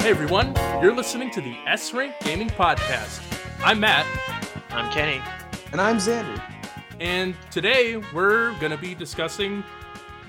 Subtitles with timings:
[0.00, 3.22] Hey everyone, you're listening to the S Rank Gaming Podcast.
[3.64, 4.06] I'm Matt,
[4.70, 5.22] I'm Kenny.
[5.72, 6.42] And I'm Xander.
[7.00, 9.64] and today we're going to be discussing,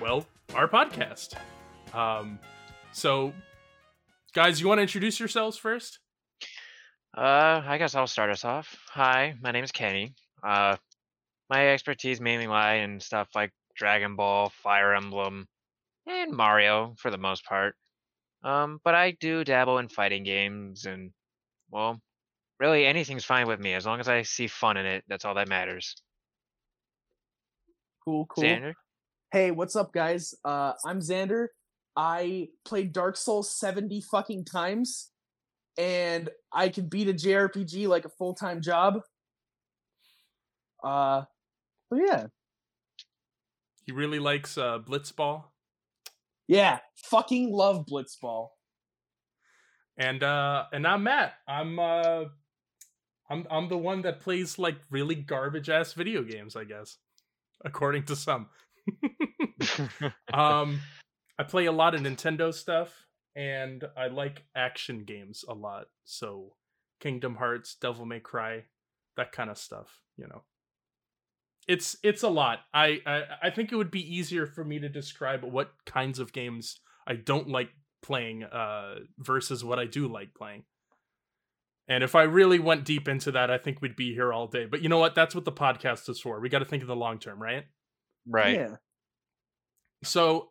[0.01, 0.25] well,
[0.55, 1.35] our podcast.
[1.93, 2.39] Um,
[2.91, 3.33] so,
[4.33, 5.99] guys, you want to introduce yourselves first?
[7.17, 8.77] Uh, I guess I'll start us off.
[8.91, 10.13] Hi, my name is Kenny.
[10.43, 10.77] Uh,
[11.49, 15.47] my expertise mainly lie in stuff like Dragon Ball, Fire Emblem,
[16.05, 17.75] and Mario for the most part.
[18.43, 21.11] Um, but I do dabble in fighting games and,
[21.71, 21.99] well,
[22.59, 25.03] really anything's fine with me as long as I see fun in it.
[25.07, 25.95] That's all that matters.
[28.05, 28.43] Cool, cool.
[28.43, 28.73] Xander?
[29.31, 30.33] Hey, what's up, guys?
[30.45, 31.47] Uh, I'm Xander.
[32.01, 35.11] I played Dark Souls 70 fucking times,
[35.77, 39.01] and I can beat a JRPG like a full time job.
[40.81, 41.23] Uh,
[41.89, 42.27] but yeah.
[43.85, 45.43] He really likes uh, Blitzball.
[46.47, 48.47] Yeah, fucking love Blitzball.
[49.97, 51.33] And uh and I'm Matt.
[51.49, 52.23] I'm uh
[53.29, 56.95] I'm I'm the one that plays like really garbage ass video games, I guess.
[57.65, 58.47] According to some.
[60.33, 60.79] um
[61.39, 65.85] I play a lot of Nintendo stuff and I like action games a lot.
[66.03, 66.55] So
[66.99, 68.65] Kingdom Hearts, Devil May Cry,
[69.15, 70.43] that kind of stuff, you know.
[71.65, 72.59] It's it's a lot.
[72.73, 76.33] I, I I think it would be easier for me to describe what kinds of
[76.33, 77.69] games I don't like
[78.01, 80.63] playing uh versus what I do like playing.
[81.87, 84.65] And if I really went deep into that, I think we'd be here all day.
[84.65, 85.15] But you know what?
[85.15, 86.39] That's what the podcast is for.
[86.39, 87.65] We got to think of the long term, right?
[88.27, 88.55] right.
[88.55, 88.75] Yeah.
[90.03, 90.49] So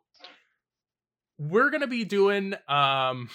[1.38, 3.28] we're going to be doing um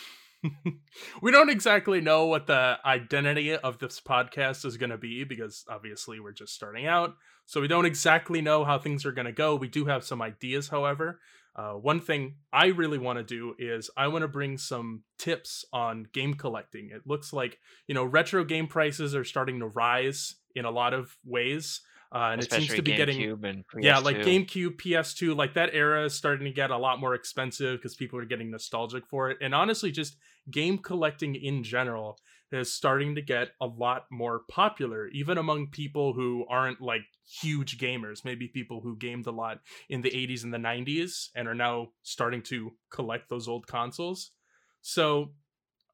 [1.21, 5.63] we don't exactly know what the identity of this podcast is going to be because
[5.69, 7.15] obviously we're just starting out.
[7.45, 9.55] So we don't exactly know how things are going to go.
[9.55, 11.19] We do have some ideas, however.
[11.55, 15.65] Uh, one thing I really want to do is I want to bring some tips
[15.71, 16.89] on game collecting.
[16.89, 20.93] It looks like, you know, retro game prices are starting to rise in a lot
[20.93, 21.81] of ways.
[22.13, 25.71] Uh, and Especially it seems to be getting and yeah, like GameCube, PS2, like that
[25.73, 29.31] era is starting to get a lot more expensive because people are getting nostalgic for
[29.31, 29.37] it.
[29.41, 30.15] And honestly, just
[30.51, 32.19] game collecting in general
[32.51, 37.01] is starting to get a lot more popular, even among people who aren't like
[37.41, 38.23] huge gamers.
[38.23, 41.87] Maybe people who gamed a lot in the 80s and the 90s and are now
[42.03, 44.29] starting to collect those old consoles.
[44.83, 45.31] So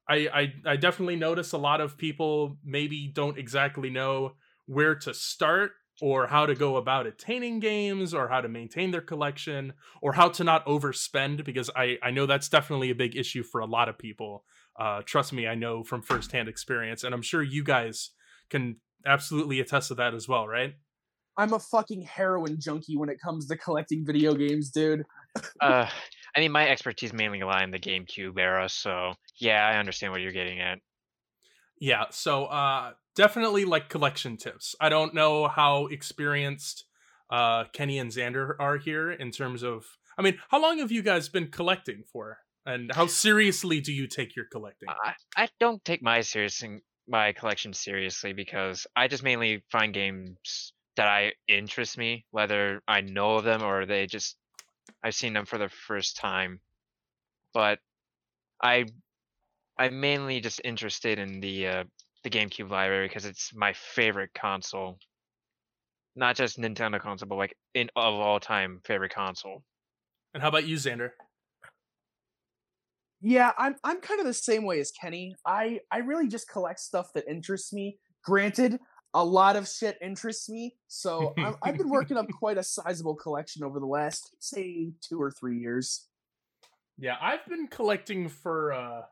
[0.06, 0.28] I,
[0.66, 4.32] I, I definitely notice a lot of people maybe don't exactly know
[4.66, 9.00] where to start or how to go about attaining games or how to maintain their
[9.00, 13.42] collection or how to not overspend because I, I know that's definitely a big issue
[13.42, 14.44] for a lot of people.
[14.78, 18.10] Uh, trust me, I know from firsthand experience, and I'm sure you guys
[18.48, 20.74] can absolutely attest to that as well, right?
[21.36, 25.04] I'm a fucking heroin junkie when it comes to collecting video games, dude.
[25.60, 25.86] Uh,
[26.36, 30.20] I mean, my expertise mainly lie in the GameCube era, so yeah, I understand what
[30.20, 30.78] you're getting at.
[31.80, 34.76] Yeah, so uh definitely like collection tips.
[34.80, 36.84] I don't know how experienced
[37.30, 39.86] uh Kenny and Xander are here in terms of
[40.18, 42.38] I mean, how long have you guys been collecting for?
[42.66, 44.88] And how seriously do you take your collecting?
[44.90, 46.62] I, I don't take my serious
[47.08, 53.00] my collection seriously because I just mainly find games that I interest me, whether I
[53.00, 54.36] know of them or they just
[55.02, 56.60] I've seen them for the first time.
[57.54, 57.78] But
[58.62, 58.84] I
[59.80, 61.84] I'm mainly just interested in the uh,
[62.22, 64.98] the GameCube library because it's my favorite console.
[66.14, 69.62] Not just Nintendo console, but like in of all time favorite console.
[70.34, 71.12] And how about you, Xander?
[73.22, 75.34] Yeah, I'm I'm kind of the same way as Kenny.
[75.46, 77.98] I I really just collect stuff that interests me.
[78.22, 78.78] Granted,
[79.14, 83.14] a lot of shit interests me, so I'm, I've been working up quite a sizable
[83.14, 86.06] collection over the last say two or three years.
[86.98, 89.02] Yeah, I've been collecting for uh,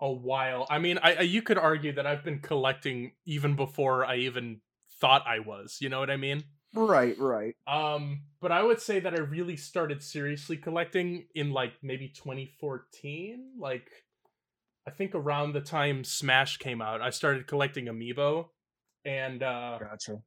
[0.00, 0.66] a while.
[0.70, 4.62] I mean, I, I you could argue that I've been collecting even before I even
[5.00, 5.78] thought I was.
[5.80, 6.44] You know what I mean?
[6.74, 7.56] Right, right.
[7.66, 13.54] Um, but I would say that I really started seriously collecting in like maybe 2014.
[13.58, 14.06] Like,
[14.86, 18.50] I think around the time Smash came out, I started collecting Amiibo,
[19.04, 20.22] and uh, Gotcha.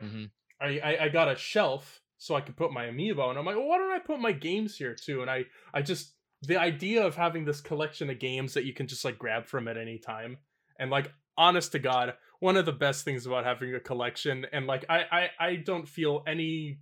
[0.00, 0.26] hmm
[0.60, 3.56] I, I I got a shelf so I could put my amiibo, and I'm like,
[3.56, 5.22] well, why don't I put my games here too?
[5.22, 8.86] And I I just the idea of having this collection of games that you can
[8.86, 10.38] just like grab from at any time,
[10.78, 14.66] and like honest to God, one of the best things about having a collection, and
[14.66, 16.78] like I I I don't feel any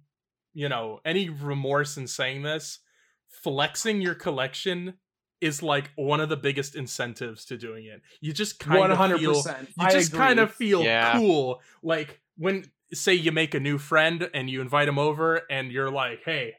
[0.55, 2.79] you know any remorse in saying this,
[3.29, 4.95] flexing your collection
[5.41, 8.03] is like one of the biggest incentives to doing it.
[8.21, 9.69] You just kind One of hundred feel percent.
[9.79, 11.13] you just kind of feel Yeah.
[11.17, 15.71] cool like when say you make a new friend and you invite them over and
[15.71, 16.55] you're like hey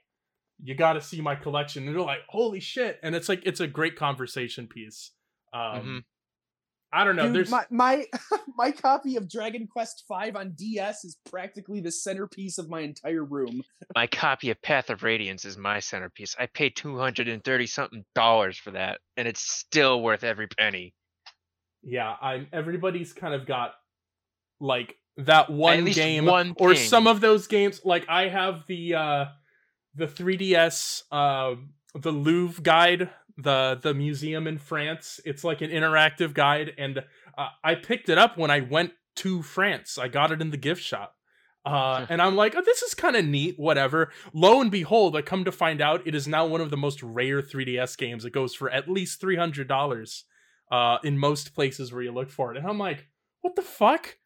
[0.63, 3.59] you got to see my collection and they're like holy shit and it's like it's
[3.59, 5.11] a great conversation piece
[5.53, 6.03] um Mhm.
[6.91, 8.05] i don't know Dude, there's my my
[8.57, 13.23] my copy of Dragon Quest V on DS is practically the centerpiece of my entire
[13.23, 13.61] room.
[13.95, 16.35] My copy of Path of Radiance is my centerpiece.
[16.37, 20.47] I paid two hundred and thirty something dollars for that, and it's still worth every
[20.47, 20.93] penny.
[21.83, 23.71] yeah i'm everybody's kind of got
[24.59, 29.25] like that one game one or some of those games like i have the uh
[29.95, 31.55] the 3ds uh
[31.95, 37.03] the louvre guide the the museum in france it's like an interactive guide and
[37.37, 40.57] uh, i picked it up when i went to france i got it in the
[40.57, 41.15] gift shop
[41.65, 44.11] uh, and I'm like, oh, this is kind of neat, whatever.
[44.33, 47.03] Lo and behold, I come to find out it is now one of the most
[47.03, 48.25] rare 3DS games.
[48.25, 50.23] It goes for at least $300
[50.71, 52.57] uh, in most places where you look for it.
[52.57, 53.07] And I'm like,
[53.41, 54.17] what the fuck?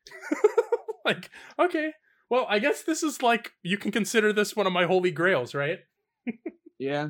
[1.06, 1.94] like, okay,
[2.33, 5.53] well, I guess this is like, you can consider this one of my holy grails,
[5.53, 5.80] right?
[6.80, 7.09] Yeah.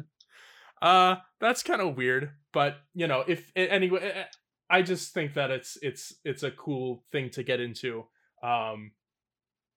[0.82, 4.26] Uh, that's kind of weird, but you know, if anyway,
[4.70, 8.06] I just think that it's it's it's a cool thing to get into.
[8.44, 8.92] Um,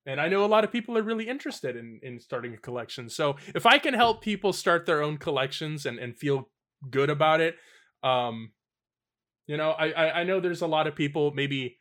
[0.05, 3.09] and I know a lot of people are really interested in in starting a collection.
[3.09, 6.51] So if I can help people start their own collections and and feel
[6.91, 7.55] good about it,
[8.03, 8.51] um,
[9.47, 11.79] you know, I I, I know there's a lot of people maybe.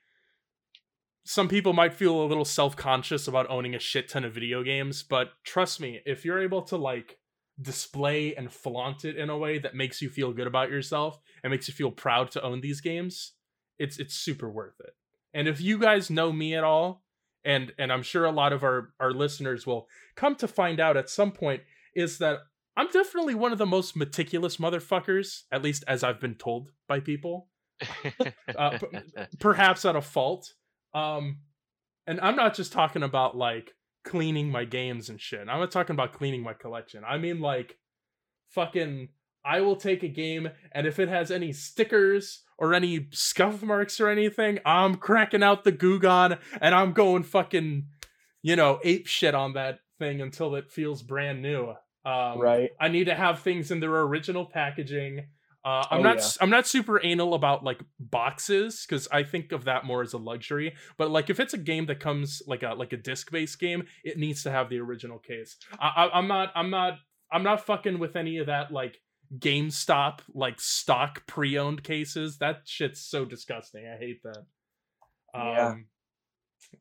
[1.28, 4.64] Some people might feel a little self conscious about owning a shit ton of video
[4.64, 7.18] games, but trust me, if you're able to like
[7.60, 11.52] display and flaunt it in a way that makes you feel good about yourself and
[11.52, 13.34] makes you feel proud to own these games,
[13.80, 14.94] it's it's super worth it.
[15.34, 17.04] And if you guys know me at all,
[17.44, 20.96] and and I'm sure a lot of our our listeners will come to find out
[20.96, 21.64] at some point,
[21.96, 22.40] is that
[22.78, 27.00] I'm definitely one of the most meticulous motherfuckers, at least as I've been told by
[27.00, 27.48] people,
[28.56, 28.88] Uh, p-
[29.40, 30.54] perhaps at a fault.
[30.96, 31.40] Um,
[32.08, 35.42] and I'm not just talking about like cleaning my games and shit.
[35.42, 37.04] I'm not talking about cleaning my collection.
[37.08, 37.78] I mean like
[38.52, 39.10] fucking
[39.44, 44.00] I will take a game and if it has any stickers or any scuff marks
[44.00, 47.88] or anything, I'm cracking out the Goo Gone and I'm going fucking
[48.46, 51.74] you know, ape shit on that thing until it feels brand new.
[52.06, 52.70] Um, right.
[52.80, 55.26] I need to have things in their original packaging.
[55.66, 56.18] Uh, I'm Oh, not.
[56.18, 56.30] yeah.
[56.42, 60.20] I'm not super anal about like boxes because I think of that more as a
[60.20, 60.76] luxury.
[60.98, 63.88] But like, if it's a game that comes like a like a disc based game,
[64.04, 65.58] it needs to have the original case.
[65.80, 66.52] I, I, I'm not.
[66.56, 67.00] I'm not.
[67.32, 68.98] I'm not fucking with any of that like
[69.40, 72.38] GameStop like stock pre-owned cases.
[72.38, 73.88] That shit's so disgusting.
[73.88, 74.44] I hate that.
[75.34, 75.68] Yeah.
[75.70, 75.86] Um,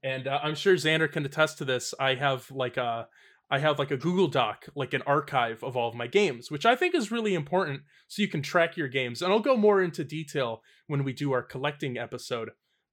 [0.02, 1.94] and uh, I'm sure Xander can attest to this.
[1.98, 3.08] I have like a
[3.50, 6.64] I have like a Google Doc, like an archive of all of my games, which
[6.66, 9.22] I think is really important so you can track your games.
[9.22, 12.50] And I'll go more into detail when we do our collecting episode.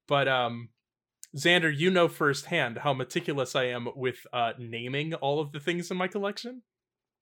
[0.07, 0.69] But um
[1.35, 5.89] Xander, you know firsthand how meticulous I am with uh naming all of the things
[5.89, 6.63] in my collection.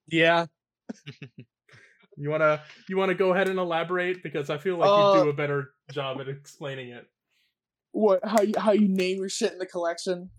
[0.08, 0.48] Yeah.
[2.22, 5.30] You wanna you wanna go ahead and elaborate because I feel like Uh, you do
[5.30, 7.08] a better job at explaining it.
[7.92, 8.20] What?
[8.26, 10.30] How you how you name your shit in the collection?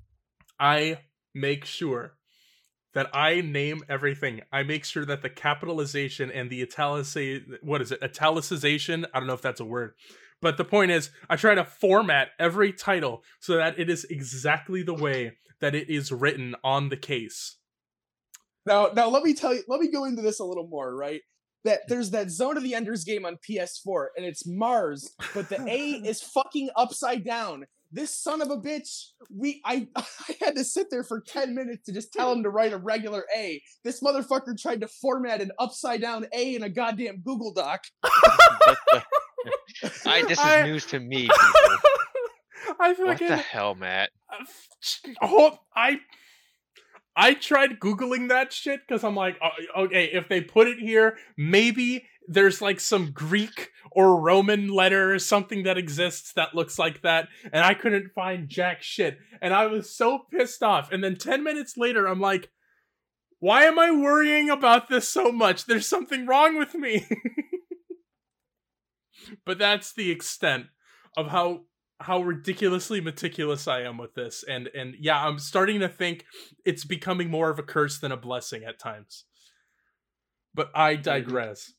[0.58, 0.98] I
[1.34, 2.18] make sure
[2.94, 4.42] that I name everything.
[4.52, 8.00] I make sure that the capitalization and the italici what is it?
[8.00, 9.06] Italicization?
[9.14, 9.92] I don't know if that's a word.
[10.42, 14.82] But the point is, I try to format every title so that it is exactly
[14.82, 17.58] the way that it is written on the case.
[18.66, 19.62] Now, now let me tell you.
[19.68, 20.94] Let me go into this a little more.
[20.94, 21.20] Right.
[21.64, 25.62] That there's that Zone of the Enders game on PS4, and it's Mars, but the
[25.68, 27.64] A is fucking upside down.
[27.92, 29.06] This son of a bitch.
[29.34, 30.04] We I I
[30.40, 33.24] had to sit there for ten minutes to just tell him to write a regular
[33.36, 33.62] A.
[33.84, 37.84] This motherfucker tried to format an upside down A in a goddamn Google Doc.
[40.06, 41.22] I this is I- news to me.
[41.28, 42.76] People.
[42.78, 44.10] I What the hell, Matt?
[45.22, 46.00] oh, I
[47.16, 51.16] I tried googling that shit because I'm like, oh, okay, if they put it here,
[51.36, 57.02] maybe there's like some Greek or Roman letter or something that exists that looks like
[57.02, 60.92] that, and I couldn't find jack shit, and I was so pissed off.
[60.92, 62.50] And then ten minutes later, I'm like,
[63.40, 65.66] why am I worrying about this so much?
[65.66, 67.06] There's something wrong with me.
[69.44, 70.66] but that's the extent
[71.16, 71.62] of how
[72.00, 76.24] how ridiculously meticulous I am with this and and yeah I'm starting to think
[76.64, 79.24] it's becoming more of a curse than a blessing at times
[80.54, 81.74] but I digress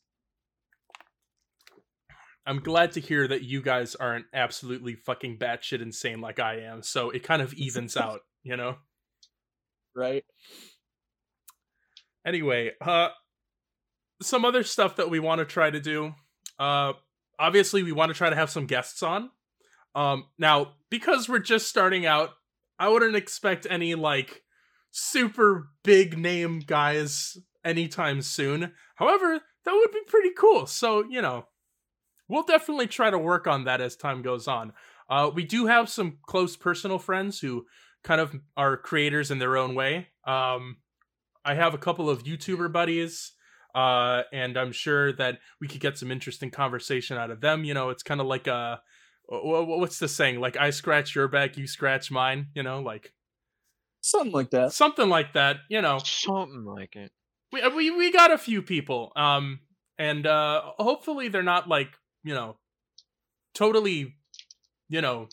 [2.46, 6.82] I'm glad to hear that you guys aren't absolutely fucking batshit insane like I am
[6.82, 8.76] so it kind of evens out you know
[9.94, 10.24] Right.
[12.26, 13.08] anyway uh
[14.22, 16.14] some other stuff that we want to try to do
[16.58, 16.92] uh,
[17.38, 19.30] obviously we want to try to have some guests on.
[19.94, 22.30] Um, now because we're just starting out,
[22.78, 24.42] I wouldn't expect any like
[24.90, 28.72] super big name guys anytime soon.
[28.94, 30.66] However, that would be pretty cool.
[30.66, 31.46] So you know,
[32.32, 34.72] we'll definitely try to work on that as time goes on.
[35.10, 37.66] Uh, we do have some close personal friends who
[38.02, 40.08] kind of are creators in their own way.
[40.26, 40.78] Um,
[41.44, 43.32] I have a couple of YouTuber buddies,
[43.74, 47.64] uh, and I'm sure that we could get some interesting conversation out of them.
[47.64, 48.80] You know, it's kind of like a
[49.26, 50.40] what's the saying?
[50.40, 52.46] Like I scratch your back, you scratch mine.
[52.54, 53.12] You know, like
[54.00, 54.72] something like that.
[54.72, 55.56] Something like that.
[55.68, 57.12] You know, something like it.
[57.52, 59.60] We we we got a few people, um,
[59.98, 61.90] and uh, hopefully they're not like
[62.22, 62.56] you know,
[63.54, 64.14] totally,
[64.88, 65.28] you know.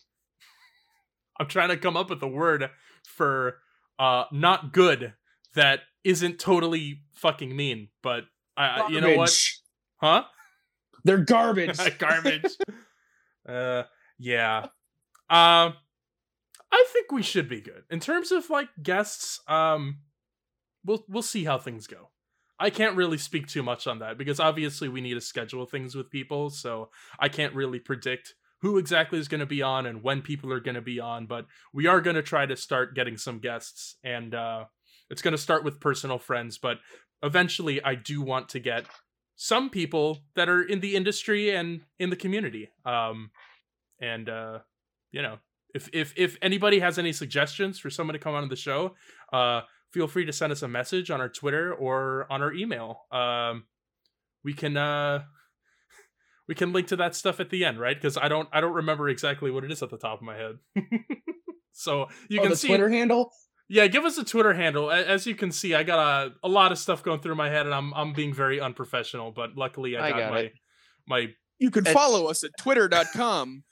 [1.40, 2.70] I'm trying to come up with a word
[3.06, 3.60] for
[3.98, 5.14] uh not good
[5.56, 8.26] that isn't totally fucking mean, but
[8.58, 9.36] I, you know what?
[9.98, 10.24] Huh?
[11.04, 11.80] They're garbage.
[11.98, 12.44] garbage.
[13.48, 13.84] uh,
[14.18, 14.68] yeah.
[15.30, 15.74] Um,
[16.72, 19.40] I think we should be good in terms of like guests.
[19.48, 20.00] Um,
[20.86, 22.10] we'll we'll see how things go.
[22.60, 25.96] I can't really speak too much on that because obviously we need to schedule things
[25.96, 26.90] with people, so
[27.20, 30.60] I can't really predict who exactly is going to be on and when people are
[30.60, 31.26] going to be on.
[31.26, 34.66] But we are going to try to start getting some guests, and uh,
[35.10, 36.80] it's going to start with personal friends, but
[37.24, 38.86] eventually I do want to get
[39.36, 42.70] some people that are in the industry and in the community.
[42.86, 43.32] Um,
[44.02, 44.60] and uh,
[45.12, 45.38] you know,
[45.74, 48.96] if if if anybody has any suggestions for someone to come on the show,
[49.32, 49.62] uh,
[49.92, 53.02] feel free to send us a message on our Twitter or on our email.
[53.12, 53.66] Um,
[54.44, 55.24] we can uh,
[56.48, 57.96] we can link to that stuff at the end, right?
[57.96, 60.36] Because I don't I don't remember exactly what it is at the top of my
[60.36, 60.58] head.
[61.72, 63.32] so you oh, can the see Twitter handle.
[63.72, 64.90] Yeah, give us a Twitter handle.
[64.90, 67.68] As you can see, I got a, a lot of stuff going through my head,
[67.68, 69.32] and I'm I'm being very unprofessional.
[69.32, 70.54] But luckily, I, I got, got my it.
[71.08, 71.28] my.
[71.60, 73.64] You can It's- follow us at twitter.com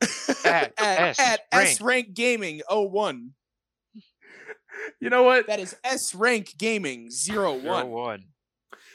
[0.44, 1.68] At at, S at rank.
[1.68, 3.30] S Rank Gaming 01.
[5.00, 5.46] You know what?
[5.46, 7.10] That is S Rank Gaming 01.
[7.10, 8.24] Zero one.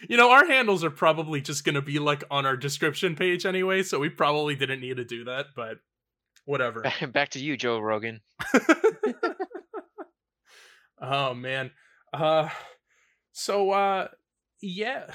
[0.07, 3.83] You know our handles are probably just gonna be like on our description page anyway,
[3.83, 5.47] so we probably didn't need to do that.
[5.55, 5.77] But
[6.45, 6.83] whatever.
[7.11, 8.21] Back to you, Joe Rogan.
[11.01, 11.71] oh man.
[12.13, 12.49] Uh
[13.31, 14.07] so uh
[14.61, 15.11] yeah.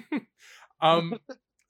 [0.80, 1.18] um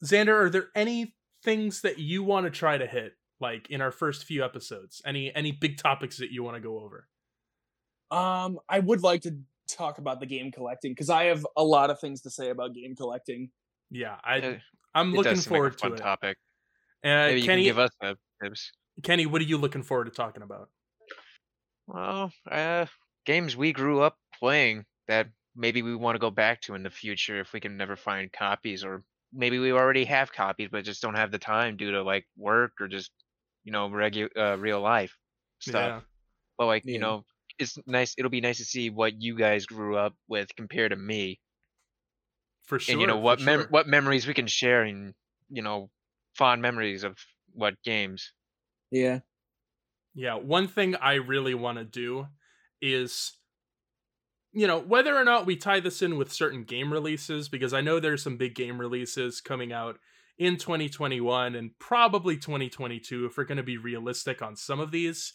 [0.04, 3.92] Xander, are there any things that you want to try to hit like in our
[3.92, 5.00] first few episodes?
[5.06, 7.06] Any any big topics that you want to go over?
[8.10, 9.36] Um, I would like to
[9.68, 12.74] talk about the game collecting because I have a lot of things to say about
[12.74, 13.50] game collecting.
[13.90, 14.54] Yeah, I Uh,
[14.94, 15.96] I'm It looking does seem like a forward to fun it.
[15.98, 16.38] Topic.
[17.04, 18.72] Uh, Maybe you Kenny, can give us the tips.
[19.02, 20.70] Kenny, what are you looking forward to talking about?
[21.86, 22.86] Well, uh,
[23.24, 26.90] games we grew up playing that maybe we want to go back to in the
[26.90, 29.02] future if we can never find copies, or
[29.32, 32.72] maybe we already have copies but just don't have the time due to like work
[32.80, 33.10] or just
[33.64, 35.16] you know regular uh, real life
[35.60, 36.04] stuff.
[36.58, 36.92] But like Yeah.
[36.94, 37.24] you know,
[37.60, 38.14] it's nice.
[38.18, 41.40] It'll be nice to see what you guys grew up with compared to me,
[42.64, 42.92] for sure.
[42.92, 43.68] and you know for what mem- sure.
[43.70, 45.14] what memories we can share, and
[45.48, 45.90] you know,
[46.34, 47.16] fond memories of
[47.52, 48.32] what games.
[48.90, 49.20] Yeah.
[50.14, 52.26] Yeah, one thing I really want to do
[52.82, 53.32] is
[54.52, 57.80] you know, whether or not we tie this in with certain game releases because I
[57.80, 59.98] know there's some big game releases coming out
[60.38, 65.34] in 2021 and probably 2022 if we're going to be realistic on some of these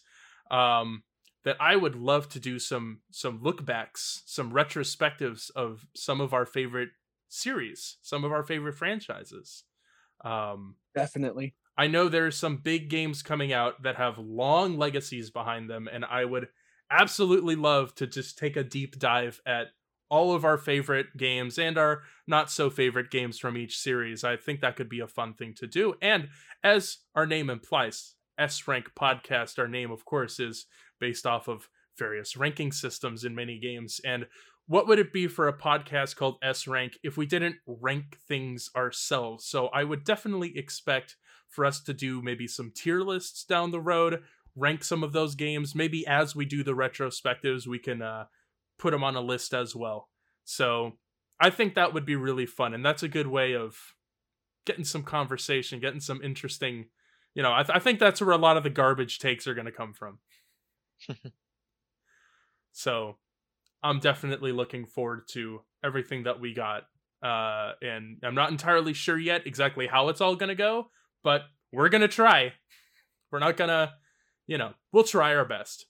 [0.50, 1.04] um
[1.46, 6.34] that I would love to do some some look backs, some retrospectives of some of
[6.34, 6.90] our favorite
[7.28, 9.64] series, some of our favorite franchises.
[10.24, 11.54] Um Definitely.
[11.76, 16.04] I know there's some big games coming out that have long legacies behind them, and
[16.04, 16.48] I would
[16.90, 19.68] absolutely love to just take a deep dive at
[20.08, 24.24] all of our favorite games and our not so favorite games from each series.
[24.24, 25.94] I think that could be a fun thing to do.
[26.00, 26.28] And
[26.62, 30.66] as our name implies, S Rank Podcast, our name, of course, is
[31.00, 34.00] based off of various ranking systems in many games.
[34.04, 34.26] And
[34.66, 38.70] what would it be for a podcast called S Rank if we didn't rank things
[38.76, 39.46] ourselves?
[39.46, 41.16] So I would definitely expect
[41.48, 44.22] for us to do maybe some tier lists down the road,
[44.56, 45.74] rank some of those games.
[45.74, 48.24] Maybe as we do the retrospectives, we can uh,
[48.78, 50.08] put them on a list as well.
[50.44, 50.98] So
[51.38, 53.76] I think that would be really fun, and that's a good way of
[54.64, 56.86] getting some conversation, getting some interesting.
[57.36, 59.52] You know, I, th- I think that's where a lot of the garbage takes are
[59.52, 60.18] going to come from.
[62.72, 63.18] so
[63.82, 66.84] I'm definitely looking forward to everything that we got.
[67.22, 70.88] Uh, and I'm not entirely sure yet exactly how it's all going to go,
[71.22, 72.54] but we're going to try.
[73.30, 73.92] We're not going to,
[74.46, 75.84] you know, we'll try our best.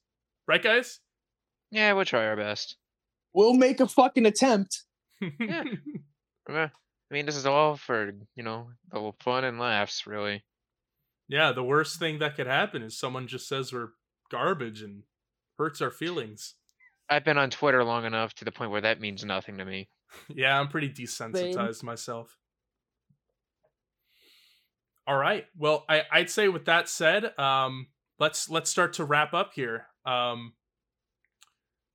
[0.48, 0.98] Right, guys?
[1.70, 2.74] Yeah, we'll try our best.
[3.32, 4.82] We'll make a fucking attempt.
[5.20, 5.62] Yeah.
[6.48, 6.70] I
[7.14, 10.42] mean, this is all for you know the fun and laughs, really.
[11.28, 13.90] Yeah, the worst thing that could happen is someone just says we're
[14.30, 15.02] garbage and
[15.58, 16.54] hurts our feelings.
[17.08, 19.88] I've been on Twitter long enough to the point where that means nothing to me.
[20.28, 22.36] yeah, I'm pretty desensitized myself.
[25.06, 25.46] All right.
[25.56, 29.86] Well, I, I'd say with that said, um, let's let's start to wrap up here.
[30.04, 30.54] Um,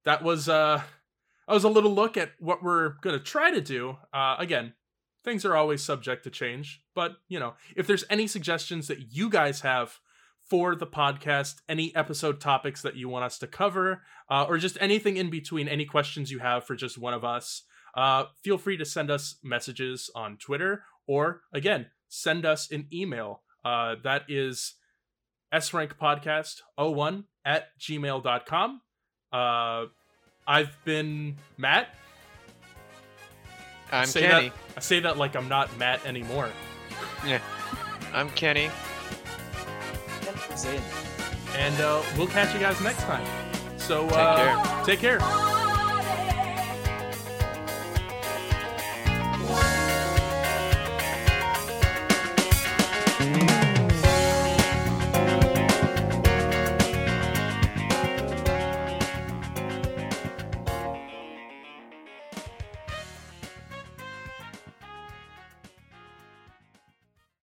[0.06, 0.82] that was uh,
[1.48, 3.98] that was a little look at what we're gonna try to do.
[4.14, 4.74] Uh, again,
[5.24, 9.30] things are always subject to change, but you know, if there's any suggestions that you
[9.30, 10.00] guys have
[10.50, 14.78] for the podcast, any episode topics that you want us to cover, uh, or just
[14.82, 17.64] anything in between, any questions you have for just one of us,
[17.96, 23.42] uh, feel free to send us messages on Twitter or again send us an email.
[23.64, 24.76] Uh, that is
[25.54, 28.82] srankpodcast01 at gmail.com.
[29.32, 29.86] Uh,
[30.48, 31.88] I've been Matt.
[33.92, 34.50] I'm say Kenny.
[34.50, 36.50] That, I say that like I'm not Matt anymore.
[37.26, 37.40] Yeah.
[38.14, 38.70] I'm Kenny.
[40.56, 40.82] Zane.
[41.58, 43.26] And uh, we'll catch you guys next time.
[43.78, 44.86] So Take uh, care.
[44.86, 45.51] Take care.